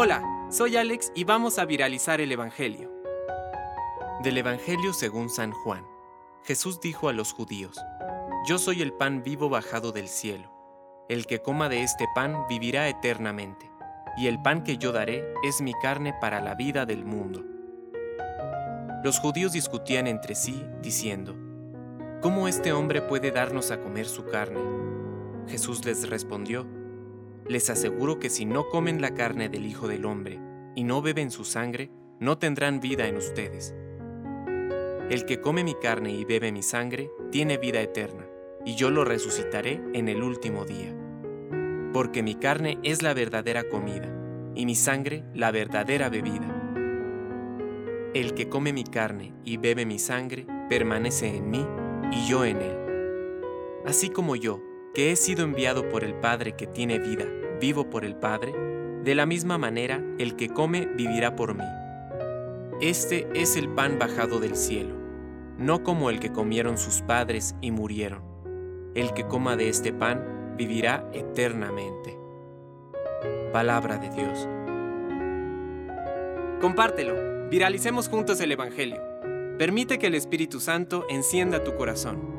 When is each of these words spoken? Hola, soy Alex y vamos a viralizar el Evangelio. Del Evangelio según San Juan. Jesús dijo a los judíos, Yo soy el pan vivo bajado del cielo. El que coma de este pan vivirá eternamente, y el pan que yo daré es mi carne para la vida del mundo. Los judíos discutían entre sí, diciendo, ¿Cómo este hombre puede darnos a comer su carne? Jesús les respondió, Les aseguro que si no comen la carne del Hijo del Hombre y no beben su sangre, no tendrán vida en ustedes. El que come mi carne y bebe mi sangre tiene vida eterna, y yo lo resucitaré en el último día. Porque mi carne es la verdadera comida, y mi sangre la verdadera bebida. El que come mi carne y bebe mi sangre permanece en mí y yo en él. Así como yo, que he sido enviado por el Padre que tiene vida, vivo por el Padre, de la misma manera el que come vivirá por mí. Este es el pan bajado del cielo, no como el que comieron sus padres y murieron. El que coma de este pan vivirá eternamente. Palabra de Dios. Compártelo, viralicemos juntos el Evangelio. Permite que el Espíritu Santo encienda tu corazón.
Hola, 0.00 0.22
soy 0.48 0.76
Alex 0.76 1.10
y 1.16 1.24
vamos 1.24 1.58
a 1.58 1.64
viralizar 1.64 2.20
el 2.20 2.30
Evangelio. 2.30 2.88
Del 4.22 4.38
Evangelio 4.38 4.92
según 4.92 5.28
San 5.28 5.50
Juan. 5.50 5.84
Jesús 6.44 6.80
dijo 6.80 7.08
a 7.08 7.12
los 7.12 7.32
judíos, 7.32 7.76
Yo 8.46 8.58
soy 8.58 8.80
el 8.80 8.92
pan 8.92 9.24
vivo 9.24 9.48
bajado 9.48 9.90
del 9.90 10.06
cielo. 10.06 10.52
El 11.08 11.26
que 11.26 11.40
coma 11.42 11.68
de 11.68 11.82
este 11.82 12.06
pan 12.14 12.46
vivirá 12.48 12.88
eternamente, 12.88 13.72
y 14.16 14.28
el 14.28 14.40
pan 14.40 14.62
que 14.62 14.78
yo 14.78 14.92
daré 14.92 15.24
es 15.42 15.60
mi 15.60 15.72
carne 15.82 16.14
para 16.20 16.40
la 16.40 16.54
vida 16.54 16.86
del 16.86 17.04
mundo. 17.04 17.44
Los 19.02 19.18
judíos 19.18 19.52
discutían 19.52 20.06
entre 20.06 20.36
sí, 20.36 20.64
diciendo, 20.80 21.34
¿Cómo 22.22 22.46
este 22.46 22.72
hombre 22.72 23.02
puede 23.02 23.32
darnos 23.32 23.72
a 23.72 23.80
comer 23.80 24.06
su 24.06 24.26
carne? 24.26 24.60
Jesús 25.48 25.84
les 25.84 26.08
respondió, 26.08 26.68
Les 27.48 27.70
aseguro 27.70 28.18
que 28.18 28.28
si 28.28 28.44
no 28.44 28.68
comen 28.68 29.00
la 29.00 29.14
carne 29.14 29.48
del 29.48 29.64
Hijo 29.64 29.88
del 29.88 30.04
Hombre 30.04 30.38
y 30.74 30.84
no 30.84 31.00
beben 31.00 31.30
su 31.30 31.44
sangre, 31.44 31.90
no 32.20 32.36
tendrán 32.36 32.80
vida 32.80 33.08
en 33.08 33.16
ustedes. 33.16 33.74
El 35.08 35.24
que 35.24 35.40
come 35.40 35.64
mi 35.64 35.74
carne 35.74 36.12
y 36.12 36.26
bebe 36.26 36.52
mi 36.52 36.62
sangre 36.62 37.10
tiene 37.30 37.56
vida 37.56 37.80
eterna, 37.80 38.26
y 38.66 38.74
yo 38.74 38.90
lo 38.90 39.06
resucitaré 39.06 39.80
en 39.94 40.08
el 40.08 40.22
último 40.22 40.66
día. 40.66 40.94
Porque 41.94 42.22
mi 42.22 42.34
carne 42.34 42.78
es 42.82 43.02
la 43.02 43.14
verdadera 43.14 43.64
comida, 43.64 44.14
y 44.54 44.66
mi 44.66 44.74
sangre 44.74 45.24
la 45.32 45.50
verdadera 45.50 46.10
bebida. 46.10 46.54
El 48.12 48.34
que 48.34 48.50
come 48.50 48.74
mi 48.74 48.84
carne 48.84 49.32
y 49.44 49.56
bebe 49.56 49.86
mi 49.86 49.98
sangre 49.98 50.46
permanece 50.68 51.34
en 51.34 51.48
mí 51.48 51.66
y 52.12 52.28
yo 52.28 52.44
en 52.44 52.60
él. 52.60 52.76
Así 53.86 54.10
como 54.10 54.36
yo, 54.36 54.60
que 54.98 55.12
he 55.12 55.16
sido 55.16 55.44
enviado 55.44 55.88
por 55.88 56.02
el 56.02 56.12
Padre 56.12 56.56
que 56.56 56.66
tiene 56.66 56.98
vida, 56.98 57.24
vivo 57.60 57.88
por 57.88 58.04
el 58.04 58.16
Padre, 58.16 58.52
de 59.04 59.14
la 59.14 59.26
misma 59.26 59.56
manera 59.56 60.02
el 60.18 60.34
que 60.34 60.48
come 60.48 60.86
vivirá 60.86 61.36
por 61.36 61.54
mí. 61.54 61.62
Este 62.80 63.28
es 63.32 63.56
el 63.56 63.68
pan 63.68 64.00
bajado 64.00 64.40
del 64.40 64.56
cielo, 64.56 64.96
no 65.56 65.84
como 65.84 66.10
el 66.10 66.18
que 66.18 66.32
comieron 66.32 66.78
sus 66.78 67.02
padres 67.02 67.54
y 67.60 67.70
murieron. 67.70 68.24
El 68.96 69.14
que 69.14 69.24
coma 69.24 69.54
de 69.54 69.68
este 69.68 69.92
pan 69.92 70.56
vivirá 70.56 71.08
eternamente. 71.12 72.18
Palabra 73.52 73.98
de 73.98 74.10
Dios. 74.10 74.48
Compártelo, 76.60 77.48
viralicemos 77.48 78.08
juntos 78.08 78.40
el 78.40 78.50
Evangelio. 78.50 79.00
Permite 79.58 80.00
que 80.00 80.08
el 80.08 80.16
Espíritu 80.16 80.58
Santo 80.58 81.06
encienda 81.08 81.62
tu 81.62 81.76
corazón. 81.76 82.37